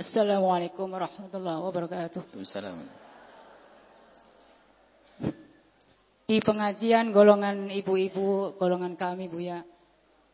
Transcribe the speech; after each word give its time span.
Assalamualaikum 0.00 0.88
warahmatullahi 0.96 1.60
wabarakatuh. 1.60 2.24
Waalaikumsalam. 2.24 2.78
Di 6.24 6.40
pengajian 6.40 7.12
golongan 7.12 7.68
ibu-ibu, 7.68 8.56
golongan 8.56 8.96
kami 8.96 9.28
Bu 9.28 9.44
ya. 9.44 9.60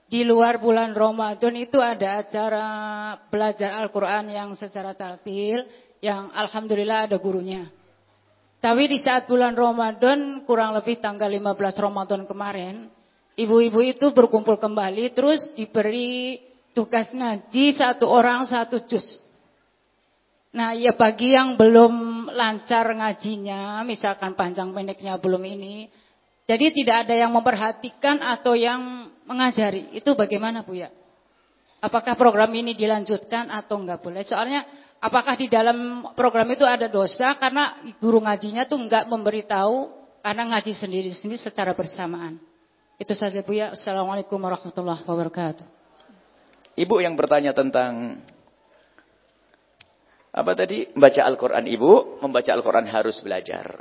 Di 0.06 0.22
luar 0.22 0.62
bulan 0.62 0.94
Ramadan 0.94 1.58
itu 1.58 1.82
ada 1.82 2.22
acara 2.22 2.66
belajar 3.26 3.82
Al-Quran 3.82 4.30
yang 4.30 4.54
secara 4.54 4.94
taltil, 4.94 5.66
yang 5.98 6.30
Alhamdulillah 6.30 7.10
ada 7.10 7.18
gurunya. 7.18 7.66
Tapi 8.62 8.86
di 8.86 9.02
saat 9.02 9.26
bulan 9.26 9.58
Ramadan, 9.58 10.46
kurang 10.46 10.78
lebih 10.78 11.02
tanggal 11.02 11.26
15 11.26 11.42
Ramadan 11.82 12.22
kemarin, 12.22 12.86
ibu-ibu 13.34 13.82
itu 13.82 14.14
berkumpul 14.14 14.62
kembali, 14.62 15.10
terus 15.10 15.42
diberi 15.58 16.38
tugas 16.70 17.10
ngaji 17.10 17.74
satu 17.74 18.06
orang 18.06 18.46
satu 18.46 18.86
juz. 18.86 19.25
Nah, 20.56 20.72
ya 20.72 20.96
bagi 20.96 21.36
yang 21.36 21.60
belum 21.60 22.26
lancar 22.32 22.88
ngajinya, 22.88 23.84
misalkan 23.84 24.32
panjang 24.32 24.72
pendeknya 24.72 25.20
belum 25.20 25.44
ini, 25.44 25.92
jadi 26.48 26.72
tidak 26.72 26.96
ada 27.04 27.14
yang 27.18 27.28
memperhatikan 27.36 28.24
atau 28.24 28.56
yang 28.56 29.12
mengajari. 29.28 29.92
Itu 29.92 30.16
bagaimana 30.16 30.64
Bu 30.64 30.80
ya? 30.80 30.88
Apakah 31.84 32.16
program 32.16 32.48
ini 32.56 32.72
dilanjutkan 32.72 33.52
atau 33.52 33.76
enggak 33.76 34.00
boleh? 34.00 34.24
Soalnya 34.24 34.64
apakah 34.96 35.36
di 35.36 35.52
dalam 35.52 36.08
program 36.16 36.48
itu 36.48 36.64
ada 36.64 36.88
dosa 36.88 37.36
karena 37.36 37.76
guru 38.00 38.24
ngajinya 38.24 38.64
tuh 38.64 38.80
enggak 38.80 39.12
memberitahu 39.12 39.92
karena 40.24 40.56
ngaji 40.56 40.72
sendiri-sendiri 40.72 41.36
secara 41.36 41.76
bersamaan. 41.76 42.40
Itu 42.96 43.12
saja 43.12 43.44
Bu 43.44 43.60
ya. 43.60 43.76
Assalamualaikum 43.76 44.40
warahmatullahi 44.40 45.04
wabarakatuh. 45.04 45.68
Ibu 46.80 46.96
yang 47.04 47.12
bertanya 47.12 47.52
tentang 47.52 48.24
apa 50.36 50.52
tadi? 50.52 50.84
Membaca 50.92 51.20
Al-Quran 51.24 51.64
ibu, 51.64 52.20
membaca 52.20 52.50
Al-Quran 52.52 52.84
harus 52.92 53.16
belajar. 53.24 53.80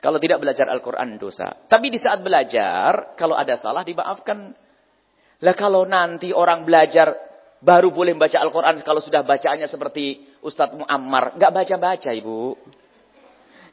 Kalau 0.00 0.16
tidak 0.16 0.40
belajar 0.40 0.64
Al-Quran 0.72 1.20
dosa. 1.20 1.64
Tapi 1.68 1.92
di 1.92 2.00
saat 2.00 2.24
belajar, 2.24 3.12
kalau 3.16 3.36
ada 3.36 3.56
salah 3.60 3.84
dimaafkan. 3.84 4.56
Lah 5.44 5.54
kalau 5.56 5.84
nanti 5.84 6.32
orang 6.32 6.64
belajar 6.64 7.12
baru 7.60 7.92
boleh 7.92 8.16
membaca 8.16 8.40
Al-Quran 8.40 8.80
kalau 8.80 9.00
sudah 9.00 9.20
bacaannya 9.20 9.68
seperti 9.68 10.24
Ustadz 10.40 10.76
Muammar. 10.76 11.36
Nggak 11.36 11.52
baca-baca 11.52 12.10
ibu. 12.16 12.56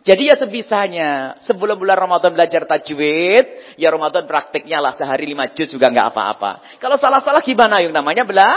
Jadi 0.02 0.34
ya 0.34 0.36
sebisanya 0.36 1.38
sebelum 1.46 1.78
bulan 1.78 1.96
Ramadan 1.96 2.34
belajar 2.34 2.66
tajwid, 2.66 3.78
ya 3.78 3.88
Ramadan 3.94 4.26
praktiknya 4.26 4.82
lah 4.82 4.98
sehari 4.98 5.30
lima 5.30 5.52
juz 5.54 5.70
juga 5.70 5.94
nggak 5.94 6.10
apa-apa. 6.10 6.52
Kalau 6.82 6.98
salah-salah 6.98 7.44
gimana 7.46 7.80
yang 7.86 7.94
namanya 7.94 8.26
bela 8.26 8.50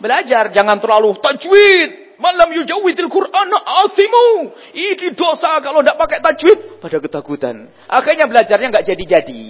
belajar, 0.00 0.48
jangan 0.54 0.80
terlalu 0.80 1.18
tajwid. 1.20 2.05
Malam 2.16 2.48
yujawidil 2.48 3.12
Quran 3.12 3.48
asimu. 3.84 4.56
Ini 4.72 5.12
dosa 5.12 5.60
kalau 5.60 5.84
tidak 5.84 5.96
pakai 6.00 6.18
tajwid. 6.24 6.80
Pada 6.80 6.96
ketakutan. 7.00 7.68
Akhirnya 7.88 8.24
belajarnya 8.24 8.68
nggak 8.72 8.86
jadi-jadi. 8.88 9.44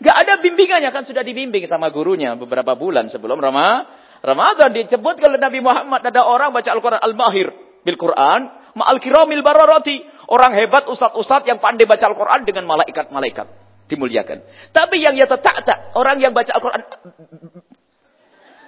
Nggak 0.00 0.16
ada 0.16 0.32
bimbingannya 0.40 0.90
kan 0.92 1.04
sudah 1.04 1.20
dibimbing 1.20 1.64
sama 1.68 1.92
gurunya 1.92 2.32
beberapa 2.36 2.72
bulan 2.72 3.08
sebelum 3.12 3.36
Rama, 3.40 3.84
Ramadan. 4.24 4.72
Disebut 4.72 5.16
kalau 5.20 5.36
Nabi 5.36 5.60
Muhammad 5.60 6.00
ada 6.04 6.24
orang 6.24 6.52
baca 6.52 6.68
Al-Quran 6.72 7.00
Al-Mahir 7.00 7.48
bil 7.84 7.96
Quran. 8.00 8.40
Ma'al 8.76 9.00
kiramil 9.00 9.44
bararati. 9.44 10.04
Orang 10.30 10.54
hebat 10.54 10.86
ustad-ustad 10.88 11.44
yang 11.48 11.60
pandai 11.60 11.88
baca 11.88 12.04
Al-Quran 12.04 12.44
dengan 12.44 12.64
malaikat-malaikat. 12.68 13.46
Dimuliakan. 13.90 14.44
Tapi 14.70 15.02
yang 15.02 15.18
ya 15.18 15.26
tak 15.26 15.96
orang 15.96 16.20
yang 16.20 16.36
baca 16.36 16.52
Al-Quran 16.52 16.80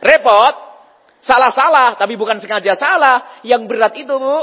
repot. 0.02 0.71
Salah-salah, 1.22 1.94
tapi 1.94 2.18
bukan 2.18 2.42
sengaja 2.42 2.74
salah. 2.74 3.40
Yang 3.46 3.62
berat 3.70 3.94
itu, 3.94 4.10
Bu, 4.10 4.36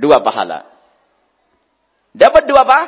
dua 0.00 0.24
pahala. 0.24 0.64
Dapat 2.16 2.48
dua 2.48 2.64
apa? 2.64 2.80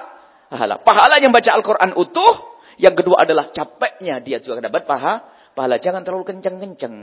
Pahala. 0.49 0.75
Pahala 0.81 1.17
yang 1.21 1.33
baca 1.33 1.51
Al-Quran 1.53 1.93
utuh. 1.97 2.57
Yang 2.81 3.05
kedua 3.05 3.23
adalah 3.23 3.53
capeknya 3.53 4.19
dia 4.25 4.41
juga 4.41 4.65
dapat 4.65 4.89
paha. 4.89 5.21
Pahala 5.53 5.77
jangan 5.77 6.01
terlalu 6.01 6.25
kenceng-kenceng. 6.33 6.97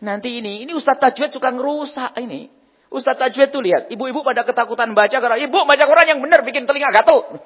Nanti 0.00 0.40
ini, 0.40 0.64
ini 0.64 0.72
Ustaz 0.72 0.96
Tajwid 0.96 1.36
suka 1.36 1.52
ngerusak 1.52 2.16
ini. 2.24 2.48
Ustaz 2.88 3.20
Tajwid 3.20 3.52
tuh 3.52 3.60
lihat, 3.60 3.92
ibu-ibu 3.92 4.24
pada 4.24 4.42
ketakutan 4.42 4.96
baca 4.96 5.12
karena 5.20 5.36
ibu 5.36 5.52
baca 5.62 5.84
Quran 5.84 6.16
yang 6.16 6.20
benar 6.24 6.40
bikin 6.40 6.64
telinga 6.64 6.88
gatel. 6.90 7.38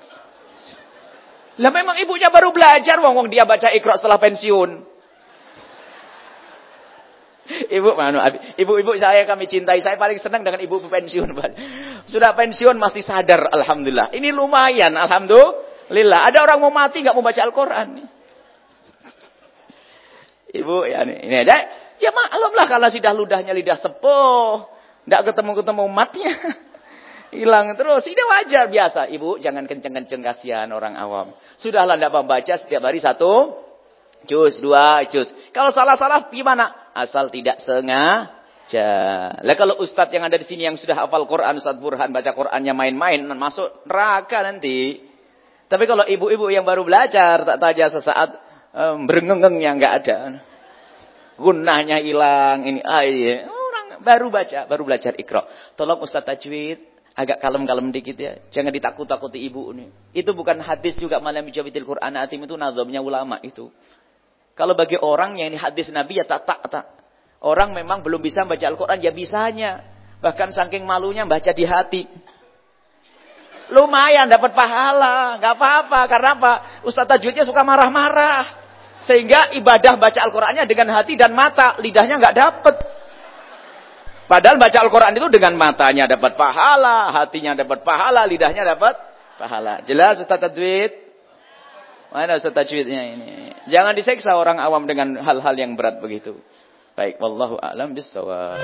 Lah 1.59 1.71
memang 1.75 1.99
ibunya 1.99 2.31
baru 2.31 2.55
belajar, 2.55 3.03
wong 3.03 3.15
wong 3.15 3.29
dia 3.31 3.43
baca 3.43 3.71
Iqra 3.75 3.99
setelah 3.99 4.19
pensiun. 4.23 4.94
Ibu 7.70 7.97
mana? 7.97 8.28
Ibu-ibu 8.58 8.92
saya 9.00 9.25
kami 9.25 9.48
cintai. 9.48 9.80
Saya 9.80 9.97
paling 9.97 10.20
senang 10.20 10.44
dengan 10.44 10.60
ibu 10.60 10.80
pensiun. 10.82 11.30
Sudah 12.04 12.36
pensiun 12.36 12.76
masih 12.76 13.00
sadar. 13.00 13.48
Alhamdulillah. 13.48 14.12
Ini 14.12 14.32
lumayan. 14.32 14.92
Alhamdulillah. 14.94 16.20
Ada 16.28 16.44
orang 16.44 16.58
mau 16.60 16.72
mati 16.72 17.00
nggak 17.00 17.14
mau 17.16 17.25
baca 17.25 17.41
Al-Quran. 17.41 17.88
Ibu 20.54 20.76
ya 20.86 21.02
ini, 21.02 21.36
ada. 21.42 21.58
Ya 21.98 22.10
maklum 22.14 22.52
lah 22.54 22.66
kalau 22.70 22.86
sudah 22.91 23.12
ludahnya 23.16 23.50
lidah 23.50 23.78
sepuh. 23.81 24.66
Nggak 25.08 25.32
ketemu-ketemu 25.32 25.82
umatnya. 25.88 26.32
Hilang 27.34 27.75
terus. 27.75 28.06
Ini 28.06 28.22
wajar 28.22 28.70
biasa. 28.70 29.10
Ibu 29.10 29.42
jangan 29.42 29.66
kenceng-kenceng 29.66 30.22
kasihan 30.22 30.70
orang 30.70 30.94
awam. 30.94 31.34
Sudahlah 31.58 31.98
tidak 31.98 32.12
membaca 32.14 32.54
setiap 32.54 32.82
hari 32.86 33.02
satu. 33.02 33.64
Jus, 34.25 34.56
dua 34.64 35.04
jus. 35.10 35.28
Kalau 35.52 35.69
salah-salah 35.69 36.32
gimana? 36.32 36.84
Asal 36.94 37.28
tidak 37.28 37.59
sengaja. 37.60 38.91
Lah 39.43 39.56
kalau 39.59 39.77
ustadz 39.82 40.15
yang 40.15 40.25
ada 40.25 40.38
di 40.38 40.47
sini 40.47 40.65
yang 40.65 40.78
sudah 40.78 41.05
hafal 41.05 41.27
Quran, 41.27 41.59
Ustadz 41.59 41.82
Burhan 41.82 42.15
baca 42.15 42.31
Qurannya 42.32 42.72
main-main, 42.72 43.21
masuk 43.34 43.84
neraka 43.84 44.41
nanti. 44.47 45.03
Tapi 45.66 45.84
kalau 45.91 46.06
ibu-ibu 46.06 46.49
yang 46.49 46.62
baru 46.62 46.87
belajar, 46.87 47.43
tak 47.43 47.59
taja 47.59 47.91
sesaat 47.91 48.31
um, 48.72 49.05
yang 49.59 49.77
nggak 49.77 49.94
ada. 50.05 50.19
Gunahnya 51.34 51.99
hilang, 51.99 52.62
ini 52.62 52.81
ah, 52.87 53.03
iya. 53.03 53.50
orang 53.50 53.99
baru 54.06 54.31
baca, 54.31 54.71
baru 54.71 54.87
belajar 54.87 55.19
ikro. 55.19 55.43
Tolong 55.75 55.99
Ustadz 55.99 56.31
Tajwid, 56.31 56.78
agak 57.15 57.38
kalem-kalem 57.43 57.91
dikit 57.91 58.15
ya. 58.19 58.38
Jangan 58.50 58.71
ditakut-takuti 58.75 59.43
ibu 59.43 59.71
ini. 59.75 59.91
Itu 60.15 60.34
bukan 60.34 60.62
hadis 60.62 60.99
juga 60.99 61.22
malam 61.22 61.47
jawabidil 61.47 61.87
Quran 61.87 62.15
atim 62.19 62.43
itu 62.47 62.55
nazamnya 62.55 63.03
ulama 63.03 63.38
itu. 63.43 63.71
Kalau 64.54 64.78
bagi 64.78 64.94
orang 64.94 65.34
yang 65.38 65.50
ini 65.50 65.59
hadis 65.59 65.91
Nabi 65.91 66.22
ya 66.22 66.25
tak 66.26 66.47
tak 66.47 66.62
tak. 66.70 66.87
Orang 67.44 67.75
memang 67.75 68.00
belum 68.00 68.22
bisa 68.22 68.47
baca 68.47 68.62
Al-Quran 68.62 68.98
ya 69.03 69.10
bisanya. 69.10 69.82
Bahkan 70.22 70.54
saking 70.54 70.87
malunya 70.87 71.26
baca 71.28 71.50
di 71.53 71.66
hati. 71.66 72.03
Lumayan 73.75 74.31
dapat 74.31 74.54
pahala, 74.54 75.37
nggak 75.43 75.54
apa-apa. 75.59 76.00
Karena 76.09 76.31
apa? 76.38 76.53
Ustaz 76.87 77.04
tajwidnya 77.04 77.44
suka 77.44 77.60
marah-marah. 77.66 78.64
Sehingga 79.04 79.53
ibadah 79.60 80.00
baca 80.00 80.20
Al-Qurannya 80.25 80.64
dengan 80.64 80.88
hati 80.97 81.19
dan 81.19 81.37
mata, 81.37 81.76
lidahnya 81.82 82.16
nggak 82.16 82.37
dapat. 82.37 82.75
Padahal 84.25 84.56
baca 84.56 84.78
Al-Quran 84.81 85.12
itu 85.12 85.28
dengan 85.28 85.53
matanya 85.60 86.09
dapat 86.09 86.32
pahala, 86.41 87.12
hatinya 87.12 87.53
dapat 87.53 87.84
pahala, 87.84 88.25
lidahnya 88.25 88.64
dapat 88.64 88.97
pahala. 89.37 89.84
Jelas 89.84 90.25
Ustaz 90.25 90.41
tajwid? 90.41 91.04
Mana 92.14 92.38
Ustaz 92.38 92.55
tajwidnya 92.55 93.11
ini? 93.19 93.50
Jangan 93.66 93.99
diseksa 93.99 94.38
orang 94.38 94.62
awam 94.62 94.87
dengan 94.87 95.19
hal-hal 95.19 95.58
yang 95.58 95.75
berat 95.75 95.99
begitu. 95.99 96.38
Baik, 96.94 97.19
wallahu 97.19 97.58
a'lam 97.58 97.90
bissawab. 97.90 98.62